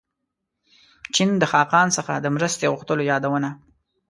چین 1.13 1.29
د 1.41 1.43
خاقان 1.51 1.87
څخه 1.97 2.13
د 2.19 2.25
مرستې 2.35 2.65
غوښتلو 2.73 3.03
یادونه. 3.11 3.49